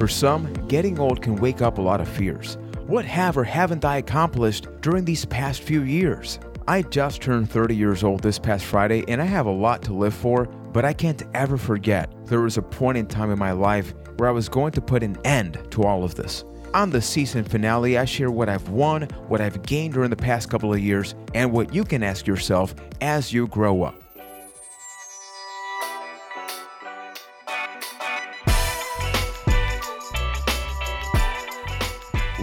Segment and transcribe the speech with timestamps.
[0.00, 2.56] For some, getting old can wake up a lot of fears.
[2.86, 6.38] What have or haven't I accomplished during these past few years?
[6.66, 9.92] I just turned 30 years old this past Friday and I have a lot to
[9.92, 13.52] live for, but I can't ever forget there was a point in time in my
[13.52, 16.44] life where I was going to put an end to all of this.
[16.72, 20.48] On the season finale, I share what I've won, what I've gained during the past
[20.48, 24.00] couple of years, and what you can ask yourself as you grow up.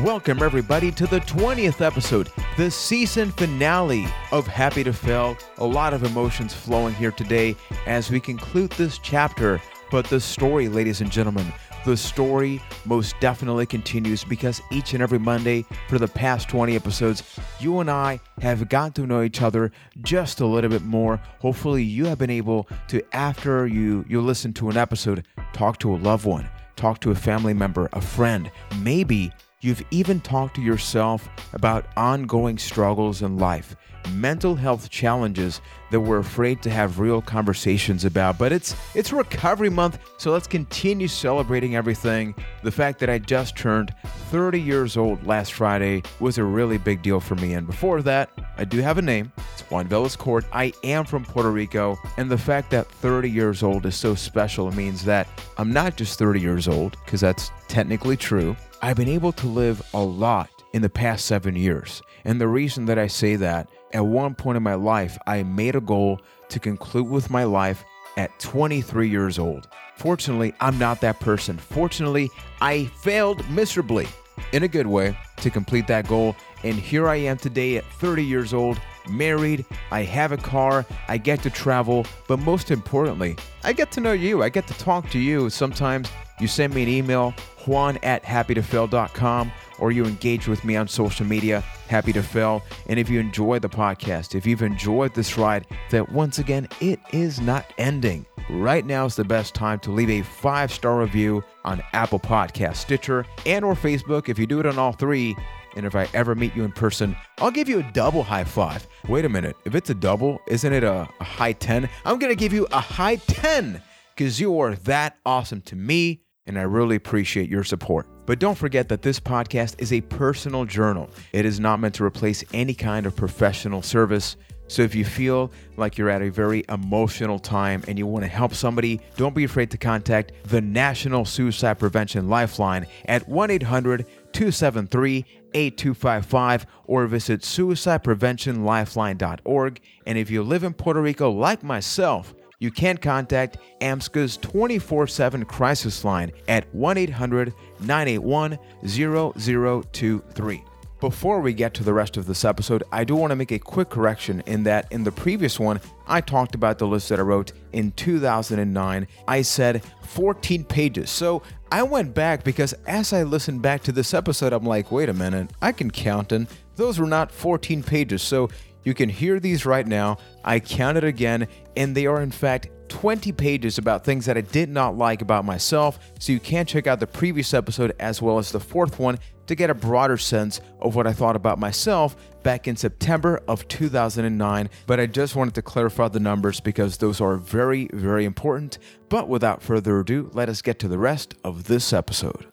[0.03, 5.35] Welcome, everybody, to the 20th episode, the season finale of Happy to Fail.
[5.57, 7.55] A lot of emotions flowing here today
[7.87, 9.59] as we conclude this chapter.
[9.89, 11.51] But the story, ladies and gentlemen,
[11.83, 17.23] the story most definitely continues because each and every Monday for the past 20 episodes,
[17.59, 19.71] you and I have gotten to know each other
[20.03, 21.20] just a little bit more.
[21.39, 25.95] Hopefully, you have been able to, after you, you listen to an episode, talk to
[25.95, 30.62] a loved one, talk to a family member, a friend, maybe You've even talked to
[30.62, 33.76] yourself about ongoing struggles in life,
[34.12, 38.37] mental health challenges that we're afraid to have real conversations about.
[38.37, 42.35] But it's it's recovery month, so let's continue celebrating everything.
[42.62, 43.95] The fact that I just turned
[44.29, 47.55] 30 years old last Friday was a really big deal for me.
[47.55, 48.29] And before that,
[48.60, 49.32] I do have a name.
[49.54, 50.45] It's Juan Court.
[50.54, 54.71] I am from Puerto Rico, and the fact that 30 years old is so special
[54.71, 58.55] means that I'm not just 30 years old, because that's technically true.
[58.81, 62.03] I've been able to live a lot in the past seven years.
[62.25, 65.75] And the reason that I say that, at one point in my life, I made
[65.75, 67.83] a goal to conclude with my life
[68.17, 69.67] at 23 years old.
[69.95, 71.57] Fortunately, I'm not that person.
[71.57, 72.29] Fortunately,
[72.61, 74.07] I failed miserably
[74.51, 76.35] in a good way to complete that goal.
[76.63, 78.79] And here I am today at 30 years old,
[79.09, 84.01] married, I have a car, I get to travel, but most importantly, I get to
[84.01, 84.44] know you.
[84.44, 85.50] I get to talk to you.
[85.50, 87.33] Sometimes you send me an email,
[87.68, 92.63] juan at happytofail.com, or you engage with me on social media, Happy to Fail.
[92.88, 97.00] And if you enjoy the podcast, if you've enjoyed this ride, that once again, it
[97.11, 98.25] is not ending.
[98.50, 102.78] Right now is the best time to leave a five star review on Apple Podcast,
[102.78, 104.29] Stitcher, and or Facebook.
[104.29, 105.35] If you do it on all three,
[105.75, 108.88] and if I ever meet you in person, I'll give you a double high five.
[109.07, 111.89] Wait a minute, if it's a double, isn't it a, a high 10?
[112.05, 113.81] I'm gonna give you a high 10
[114.16, 118.08] because you are that awesome to me and I really appreciate your support.
[118.25, 121.09] But don't forget that this podcast is a personal journal.
[121.31, 124.35] It is not meant to replace any kind of professional service.
[124.69, 128.30] So if you feel like you're at a very emotional time and you want to
[128.30, 134.06] help somebody, don't be afraid to contact the National Suicide Prevention Lifeline at 1 800
[134.34, 139.79] 273 8255 or visit suicidepreventionlifeline.org.
[140.06, 145.45] And if you live in Puerto Rico like myself, you can contact ASSMCA's 24 7
[145.45, 150.63] crisis line at 1 800 981 0023.
[151.00, 153.59] Before we get to the rest of this episode, I do want to make a
[153.59, 157.22] quick correction in that in the previous one, I talked about the list that I
[157.22, 159.07] wrote in 2009.
[159.28, 161.12] I said 14 pages.
[161.12, 165.09] So I went back because as I listened back to this episode, I'm like, wait
[165.09, 166.47] a minute, I can count, and
[166.78, 168.23] those were not 14 pages.
[168.23, 168.50] So
[168.87, 170.15] you can hear these right now.
[170.45, 174.69] I counted again, and they are in fact 20 pages about things that I did
[174.69, 175.99] not like about myself.
[176.19, 179.55] So you can check out the previous episode as well as the fourth one to
[179.55, 184.69] get a broader sense of what I thought about myself back in September of 2009.
[184.85, 188.77] But I just wanted to clarify the numbers because those are very, very important.
[189.09, 192.47] But without further ado, let us get to the rest of this episode.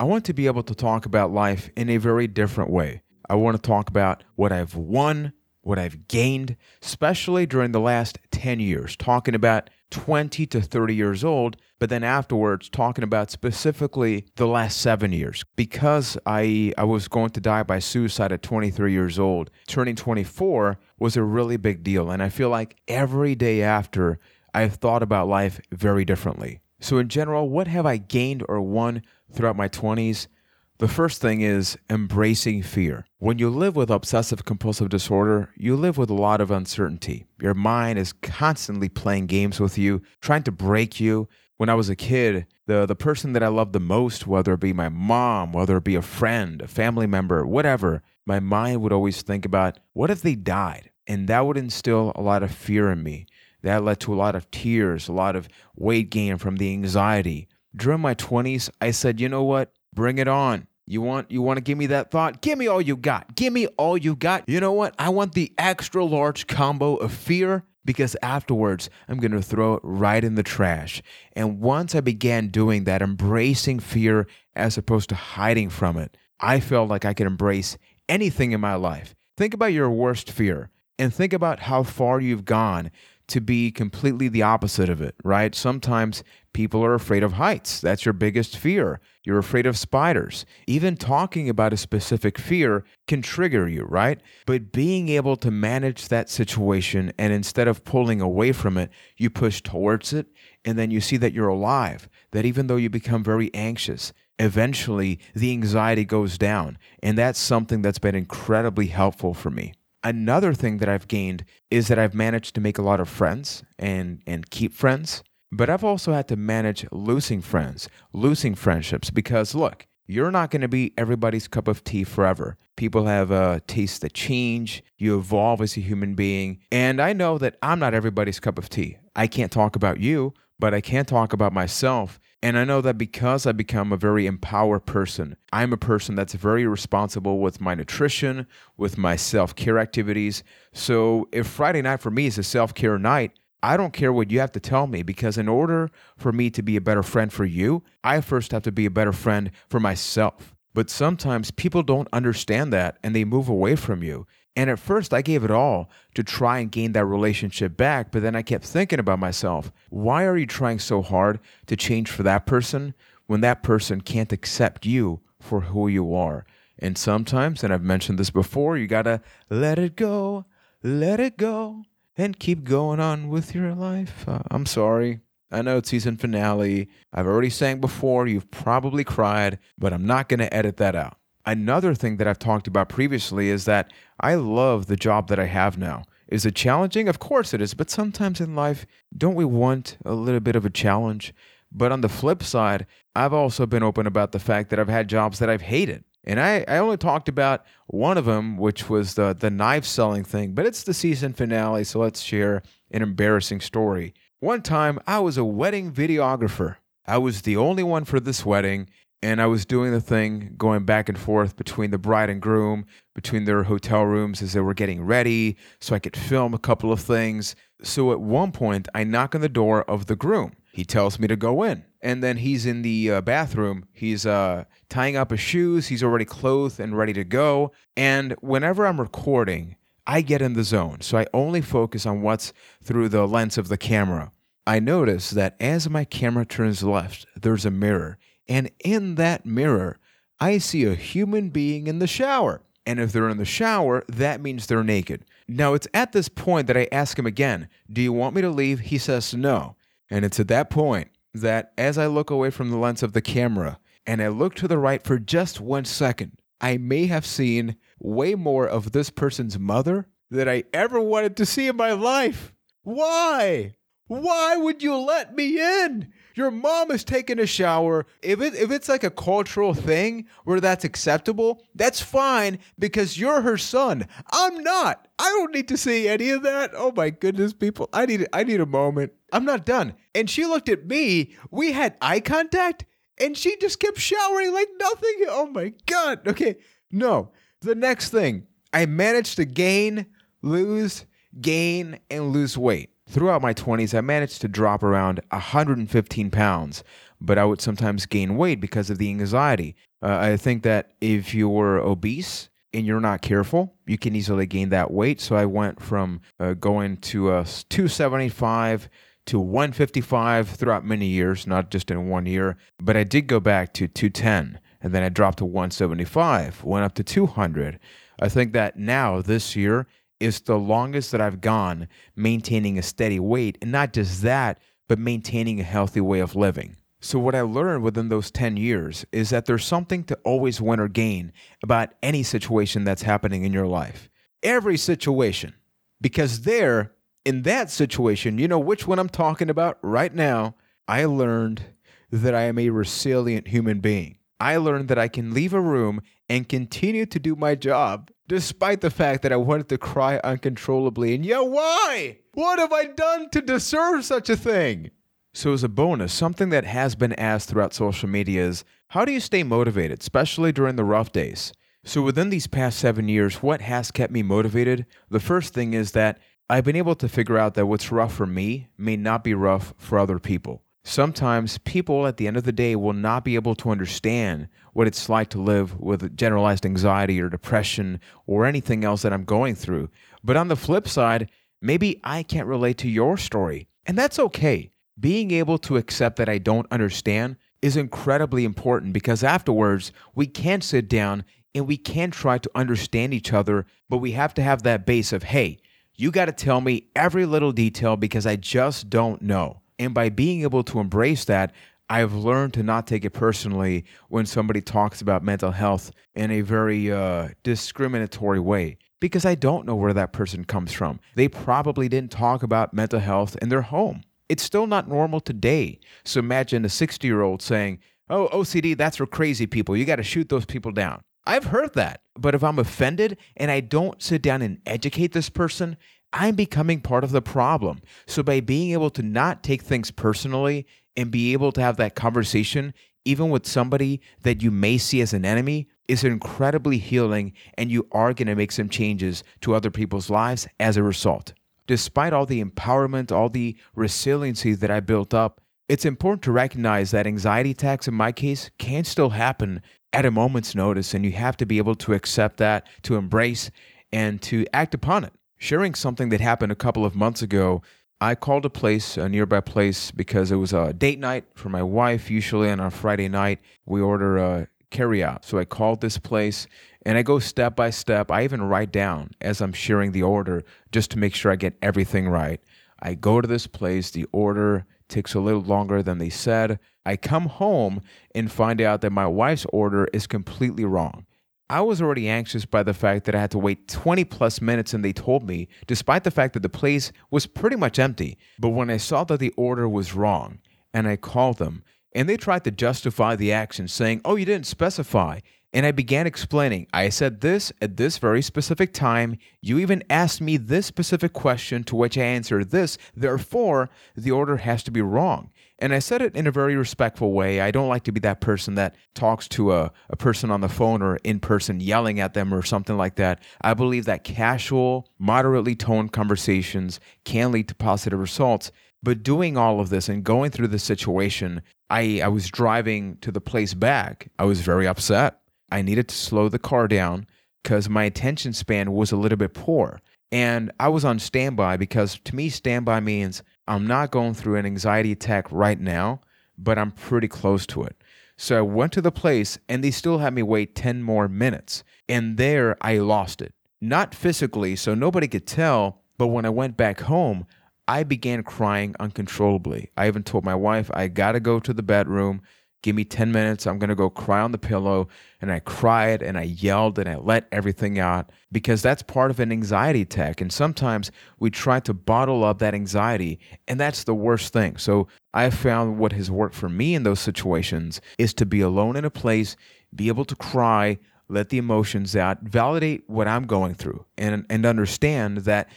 [0.00, 3.02] I want to be able to talk about life in a very different way.
[3.28, 5.32] I want to talk about what I've won,
[5.66, 11.24] what I've gained, especially during the last 10 years, talking about 20 to 30 years
[11.24, 15.44] old, but then afterwards talking about specifically the last seven years.
[15.56, 20.78] Because I, I was going to die by suicide at 23 years old, turning 24
[20.98, 22.10] was a really big deal.
[22.10, 24.18] And I feel like every day after,
[24.54, 26.60] I've thought about life very differently.
[26.80, 29.02] So, in general, what have I gained or won
[29.32, 30.28] throughout my 20s?
[30.78, 33.06] The first thing is embracing fear.
[33.18, 37.24] When you live with obsessive compulsive disorder, you live with a lot of uncertainty.
[37.40, 41.28] Your mind is constantly playing games with you, trying to break you.
[41.56, 44.60] When I was a kid, the, the person that I loved the most, whether it
[44.60, 48.92] be my mom, whether it be a friend, a family member, whatever, my mind would
[48.92, 50.90] always think about what if they died?
[51.06, 53.26] And that would instill a lot of fear in me.
[53.62, 57.48] That led to a lot of tears, a lot of weight gain from the anxiety.
[57.74, 59.72] During my 20s, I said, you know what?
[59.96, 60.68] Bring it on.
[60.86, 62.42] You want you want to give me that thought?
[62.42, 63.34] Give me all you got.
[63.34, 64.48] Give me all you got.
[64.48, 64.94] You know what?
[65.00, 69.80] I want the extra large combo of fear, because afterwards I'm going to throw it
[69.82, 71.02] right in the trash.
[71.32, 76.60] And once I began doing that, embracing fear as opposed to hiding from it, I
[76.60, 77.78] felt like I could embrace
[78.08, 79.14] anything in my life.
[79.36, 82.90] Think about your worst fear and think about how far you've gone
[83.28, 85.54] to be completely the opposite of it, right?
[85.54, 87.80] Sometimes people are afraid of heights.
[87.80, 89.00] That's your biggest fear.
[89.24, 90.46] You're afraid of spiders.
[90.66, 94.20] Even talking about a specific fear can trigger you, right?
[94.46, 99.28] But being able to manage that situation and instead of pulling away from it, you
[99.28, 100.28] push towards it
[100.64, 105.18] and then you see that you're alive, that even though you become very anxious, eventually
[105.34, 106.78] the anxiety goes down.
[107.02, 109.74] And that's something that's been incredibly helpful for me.
[110.02, 113.64] Another thing that I've gained is that I've managed to make a lot of friends
[113.78, 115.22] and, and keep friends.
[115.52, 120.62] But I've also had to manage losing friends, losing friendships, because look, you're not going
[120.62, 122.56] to be everybody's cup of tea forever.
[122.76, 124.84] People have uh, tastes that change.
[124.98, 126.60] You evolve as a human being.
[126.70, 128.98] And I know that I'm not everybody's cup of tea.
[129.16, 132.20] I can't talk about you, but I can talk about myself.
[132.42, 136.34] And I know that because I become a very empowered person, I'm a person that's
[136.34, 138.46] very responsible with my nutrition,
[138.76, 140.44] with my self care activities.
[140.72, 144.30] So if Friday night for me is a self care night, I don't care what
[144.30, 147.32] you have to tell me because in order for me to be a better friend
[147.32, 150.54] for you, I first have to be a better friend for myself.
[150.74, 154.26] But sometimes people don't understand that and they move away from you.
[154.56, 158.10] And at first, I gave it all to try and gain that relationship back.
[158.10, 162.10] But then I kept thinking about myself why are you trying so hard to change
[162.10, 162.94] for that person
[163.26, 166.46] when that person can't accept you for who you are?
[166.78, 170.46] And sometimes, and I've mentioned this before, you gotta let it go,
[170.82, 171.84] let it go,
[172.16, 174.26] and keep going on with your life.
[174.26, 175.20] Uh, I'm sorry.
[175.50, 176.88] I know it's season finale.
[177.12, 178.26] I've already sang before.
[178.26, 181.18] You've probably cried, but I'm not gonna edit that out.
[181.46, 185.46] Another thing that I've talked about previously is that I love the job that I
[185.46, 186.02] have now.
[186.26, 187.08] Is it challenging?
[187.08, 188.84] Of course it is, but sometimes in life,
[189.16, 191.32] don't we want a little bit of a challenge?
[191.70, 195.08] But on the flip side, I've also been open about the fact that I've had
[195.08, 196.02] jobs that I've hated.
[196.24, 200.24] And I, I only talked about one of them, which was the, the knife selling
[200.24, 204.12] thing, but it's the season finale, so let's share an embarrassing story.
[204.40, 206.76] One time, I was a wedding videographer.
[207.06, 208.88] I was the only one for this wedding,
[209.22, 212.86] and I was doing the thing going back and forth between the bride and groom,
[213.14, 216.92] between their hotel rooms as they were getting ready, so I could film a couple
[216.92, 217.56] of things.
[217.82, 220.52] So at one point, I knock on the door of the groom.
[220.72, 223.86] He tells me to go in, and then he's in the uh, bathroom.
[223.92, 225.88] He's uh, tying up his shoes.
[225.88, 227.72] He's already clothed and ready to go.
[227.96, 229.76] And whenever I'm recording,
[230.06, 231.00] I get in the zone.
[231.00, 232.52] So I only focus on what's
[232.84, 234.30] through the lens of the camera.
[234.66, 238.18] I notice that as my camera turns left, there's a mirror
[238.48, 239.98] and in that mirror,
[240.38, 242.62] I see a human being in the shower.
[242.84, 245.24] And if they're in the shower, that means they're naked.
[245.48, 248.50] Now, it's at this point that I ask him again, Do you want me to
[248.50, 248.80] leave?
[248.80, 249.74] He says no.
[250.08, 253.20] And it's at that point that as I look away from the lens of the
[253.20, 257.76] camera and I look to the right for just one second, I may have seen
[257.98, 262.54] way more of this person's mother than I ever wanted to see in my life.
[262.82, 263.74] Why?
[264.06, 266.12] Why would you let me in?
[266.36, 268.04] Your mom is taking a shower.
[268.20, 273.40] If it if it's like a cultural thing where that's acceptable, that's fine because you're
[273.40, 274.06] her son.
[274.30, 275.08] I'm not.
[275.18, 276.72] I don't need to see any of that.
[276.74, 277.88] Oh my goodness, people.
[277.94, 279.12] I need I need a moment.
[279.32, 279.94] I'm not done.
[280.14, 281.34] And she looked at me.
[281.50, 282.84] We had eye contact
[283.18, 285.14] and she just kept showering like nothing.
[285.28, 286.28] Oh my god.
[286.28, 286.56] Okay.
[286.92, 287.32] No.
[287.62, 290.04] The next thing, I managed to gain,
[290.42, 291.06] lose,
[291.40, 292.90] gain and lose weight.
[293.08, 296.82] Throughout my 20s, I managed to drop around 115 pounds,
[297.20, 299.76] but I would sometimes gain weight because of the anxiety.
[300.02, 304.70] Uh, I think that if you're obese and you're not careful, you can easily gain
[304.70, 305.20] that weight.
[305.20, 308.88] So I went from uh, going to uh, 275
[309.26, 313.72] to 155 throughout many years, not just in one year, but I did go back
[313.74, 317.78] to 210 and then I dropped to 175, went up to 200.
[318.20, 319.86] I think that now this year
[320.20, 323.58] is the longest that I've gone maintaining a steady weight.
[323.60, 324.58] And not just that,
[324.88, 326.76] but maintaining a healthy way of living.
[327.00, 330.80] So, what I learned within those 10 years is that there's something to always win
[330.80, 331.32] or gain
[331.62, 334.08] about any situation that's happening in your life.
[334.42, 335.54] Every situation.
[336.00, 336.92] Because there,
[337.24, 340.56] in that situation, you know which one I'm talking about right now,
[340.88, 341.62] I learned
[342.10, 344.18] that I am a resilient human being.
[344.38, 348.80] I learned that I can leave a room and continue to do my job despite
[348.80, 351.14] the fact that I wanted to cry uncontrollably.
[351.14, 352.18] And yeah, why?
[352.34, 354.90] What have I done to deserve such a thing?
[355.32, 359.12] So, as a bonus, something that has been asked throughout social media is how do
[359.12, 361.52] you stay motivated, especially during the rough days?
[361.84, 364.86] So, within these past seven years, what has kept me motivated?
[365.10, 368.26] The first thing is that I've been able to figure out that what's rough for
[368.26, 370.62] me may not be rough for other people.
[370.88, 374.86] Sometimes people at the end of the day will not be able to understand what
[374.86, 379.56] it's like to live with generalized anxiety or depression or anything else that I'm going
[379.56, 379.90] through.
[380.22, 381.28] But on the flip side,
[381.60, 383.66] maybe I can't relate to your story.
[383.84, 384.70] And that's okay.
[384.98, 390.60] Being able to accept that I don't understand is incredibly important because afterwards we can
[390.60, 394.62] sit down and we can try to understand each other, but we have to have
[394.62, 395.58] that base of, hey,
[395.96, 399.62] you got to tell me every little detail because I just don't know.
[399.78, 401.52] And by being able to embrace that,
[401.88, 406.40] I've learned to not take it personally when somebody talks about mental health in a
[406.40, 410.98] very uh, discriminatory way because I don't know where that person comes from.
[411.14, 414.02] They probably didn't talk about mental health in their home.
[414.28, 415.78] It's still not normal today.
[416.04, 417.78] So imagine a 60 year old saying,
[418.08, 419.76] Oh, OCD, that's for crazy people.
[419.76, 421.02] You got to shoot those people down.
[421.26, 422.02] I've heard that.
[422.16, 425.76] But if I'm offended and I don't sit down and educate this person,
[426.12, 427.80] I'm becoming part of the problem.
[428.06, 431.94] So by being able to not take things personally and be able to have that
[431.94, 432.72] conversation,
[433.04, 437.86] even with somebody that you may see as an enemy, is incredibly healing, and you
[437.92, 441.32] are going to make some changes to other people's lives as a result.
[441.66, 446.90] Despite all the empowerment, all the resiliency that I built up, it's important to recognize
[446.92, 451.12] that anxiety attacks in my case can still happen at a moment's notice, and you
[451.12, 453.50] have to be able to accept that, to embrace,
[453.92, 457.62] and to act upon it sharing something that happened a couple of months ago.
[458.00, 461.62] I called a place, a nearby place, because it was a date night for my
[461.62, 462.10] wife.
[462.10, 465.24] Usually on a Friday night, we order a carry out.
[465.24, 466.46] So I called this place
[466.84, 468.10] and I go step by step.
[468.10, 471.56] I even write down as I'm sharing the order just to make sure I get
[471.62, 472.40] everything right.
[472.80, 476.58] I go to this place, the order takes a little longer than they said.
[476.84, 477.80] I come home
[478.14, 481.06] and find out that my wife's order is completely wrong.
[481.48, 484.74] I was already anxious by the fact that I had to wait 20 plus minutes
[484.74, 488.18] and they told me, despite the fact that the place was pretty much empty.
[488.38, 490.40] But when I saw that the order was wrong
[490.74, 491.62] and I called them
[491.94, 495.20] and they tried to justify the action, saying, Oh, you didn't specify.
[495.52, 499.16] And I began explaining, I said this at this very specific time.
[499.40, 502.76] You even asked me this specific question, to which I answered this.
[502.94, 505.30] Therefore, the order has to be wrong.
[505.58, 507.40] And I said it in a very respectful way.
[507.40, 510.50] I don't like to be that person that talks to a, a person on the
[510.50, 513.22] phone or in person yelling at them or something like that.
[513.40, 518.52] I believe that casual, moderately toned conversations can lead to positive results.
[518.82, 523.10] But doing all of this and going through the situation, I, I was driving to
[523.10, 524.10] the place back.
[524.18, 525.20] I was very upset.
[525.50, 527.06] I needed to slow the car down
[527.42, 529.80] because my attention span was a little bit poor.
[530.12, 534.46] And I was on standby because to me, standby means I'm not going through an
[534.46, 536.00] anxiety attack right now,
[536.36, 537.76] but I'm pretty close to it.
[538.16, 541.62] So I went to the place and they still had me wait 10 more minutes.
[541.88, 543.34] And there I lost it.
[543.60, 547.26] Not physically, so nobody could tell, but when I went back home,
[547.68, 549.70] I began crying uncontrollably.
[549.76, 552.22] I even told my wife, I gotta go to the bedroom.
[552.62, 553.46] Give me 10 minutes.
[553.46, 554.88] I'm going to go cry on the pillow.
[555.20, 559.20] And I cried and I yelled and I let everything out because that's part of
[559.20, 560.20] an anxiety attack.
[560.20, 564.56] And sometimes we try to bottle up that anxiety, and that's the worst thing.
[564.56, 568.76] So I found what has worked for me in those situations is to be alone
[568.76, 569.36] in a place,
[569.74, 574.44] be able to cry, let the emotions out, validate what I'm going through, and, and
[574.44, 575.48] understand that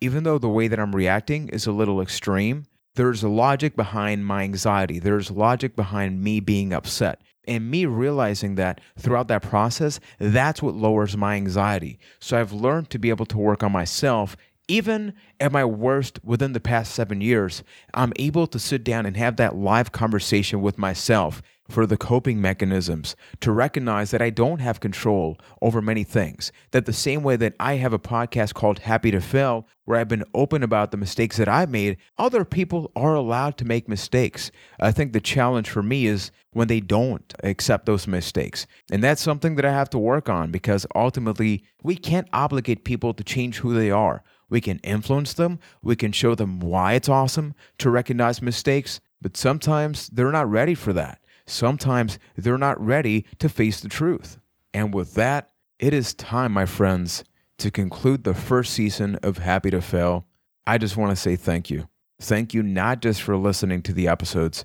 [0.00, 2.66] even though the way that I'm reacting is a little extreme,
[2.96, 4.98] there's a logic behind my anxiety.
[4.98, 7.20] There's logic behind me being upset.
[7.46, 11.98] And me realizing that throughout that process, that's what lowers my anxiety.
[12.18, 14.36] So I've learned to be able to work on myself.
[14.66, 17.62] Even at my worst within the past seven years,
[17.94, 22.40] I'm able to sit down and have that live conversation with myself for the coping
[22.40, 26.52] mechanisms to recognize that I don't have control over many things.
[26.70, 30.08] That the same way that I have a podcast called Happy to Fail, where I've
[30.08, 34.50] been open about the mistakes that I've made, other people are allowed to make mistakes.
[34.80, 38.66] I think the challenge for me is when they don't accept those mistakes.
[38.90, 43.12] And that's something that I have to work on because ultimately we can't obligate people
[43.14, 44.22] to change who they are.
[44.48, 49.36] We can influence them, we can show them why it's awesome to recognize mistakes, but
[49.36, 54.38] sometimes they're not ready for that sometimes they're not ready to face the truth.
[54.74, 57.24] And with that, it is time, my friends,
[57.58, 60.26] to conclude the first season of Happy to Fail.
[60.66, 61.88] I just want to say thank you.
[62.20, 64.64] Thank you not just for listening to the episodes,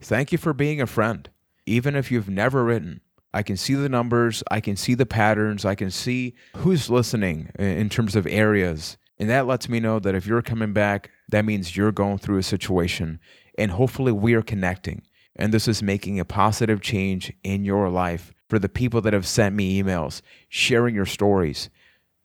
[0.00, 1.28] thank you for being a friend.
[1.66, 3.00] Even if you've never written,
[3.32, 7.50] I can see the numbers, I can see the patterns, I can see who's listening
[7.58, 8.96] in terms of areas.
[9.18, 12.38] And that lets me know that if you're coming back, that means you're going through
[12.38, 13.20] a situation.
[13.58, 15.02] And hopefully, we are connecting.
[15.36, 19.26] And this is making a positive change in your life for the people that have
[19.26, 21.70] sent me emails, sharing your stories.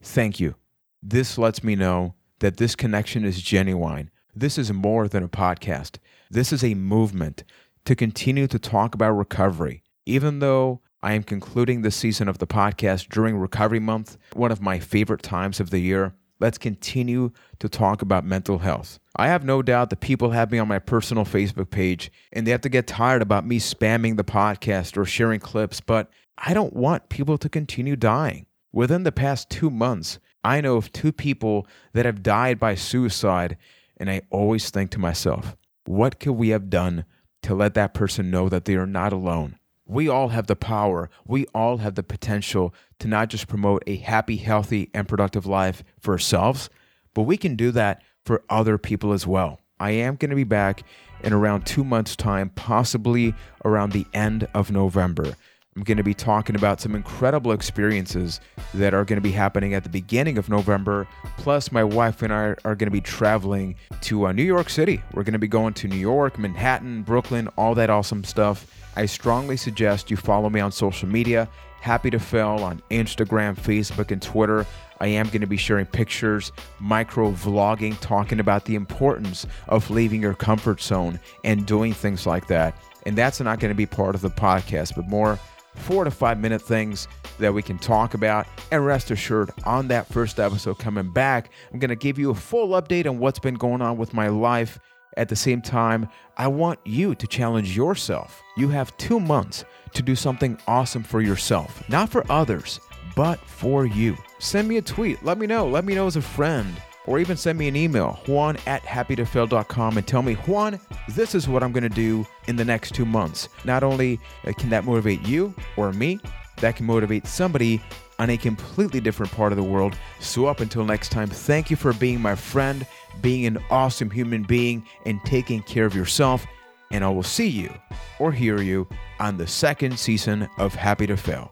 [0.01, 0.55] Thank you.
[1.01, 4.09] This lets me know that this connection is genuine.
[4.35, 5.97] This is more than a podcast.
[6.29, 7.43] This is a movement
[7.85, 9.83] to continue to talk about recovery.
[10.05, 14.61] Even though I am concluding this season of the podcast during Recovery Month, one of
[14.61, 18.99] my favorite times of the year, let's continue to talk about mental health.
[19.15, 22.51] I have no doubt that people have me on my personal Facebook page and they
[22.51, 26.75] have to get tired about me spamming the podcast or sharing clips, but I don't
[26.75, 28.45] want people to continue dying.
[28.73, 33.57] Within the past two months, I know of two people that have died by suicide,
[33.97, 37.05] and I always think to myself, what could we have done
[37.43, 39.57] to let that person know that they are not alone?
[39.85, 43.97] We all have the power, we all have the potential to not just promote a
[43.97, 46.69] happy, healthy, and productive life for ourselves,
[47.13, 49.59] but we can do that for other people as well.
[49.79, 50.83] I am going to be back
[51.23, 55.35] in around two months' time, possibly around the end of November.
[55.75, 58.39] I'm going to be talking about some incredible experiences
[58.73, 61.05] that are going to be happening at the beginning of November.
[61.37, 65.01] Plus, my wife and I are going to be traveling to uh, New York City.
[65.13, 68.84] We're going to be going to New York, Manhattan, Brooklyn, all that awesome stuff.
[68.95, 71.49] I strongly suggest you follow me on social media.
[71.81, 74.65] Happy to Fail on Instagram, Facebook, and Twitter.
[74.99, 80.21] I am going to be sharing pictures, micro vlogging, talking about the importance of leaving
[80.21, 82.75] your comfort zone and doing things like that.
[83.05, 85.37] And that's not going to be part of the podcast, but more
[85.75, 88.47] four to five minute things that we can talk about.
[88.71, 92.35] And rest assured, on that first episode coming back, I'm going to give you a
[92.35, 94.79] full update on what's been going on with my life.
[95.17, 98.43] At the same time, I want you to challenge yourself.
[98.57, 102.79] You have two months to do something awesome for yourself, not for others,
[103.15, 104.17] but for you.
[104.39, 105.23] Send me a tweet.
[105.23, 105.67] Let me know.
[105.67, 106.75] Let me know as a friend
[107.07, 110.79] or even send me an email, juan at happytofail.com, and tell me, Juan,
[111.09, 113.49] this is what I'm going to do in the next two months.
[113.63, 116.19] Not only uh, can that motivate you or me,
[116.57, 117.81] that can motivate somebody
[118.17, 119.95] on a completely different part of the world.
[120.19, 122.87] So, up until next time, thank you for being my friend,
[123.21, 126.45] being an awesome human being, and taking care of yourself.
[126.91, 127.73] And I will see you
[128.19, 128.87] or hear you
[129.19, 131.51] on the second season of Happy to Fail.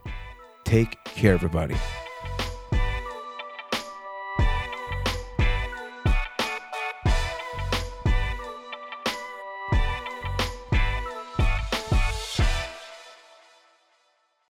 [0.63, 1.75] Take care, everybody.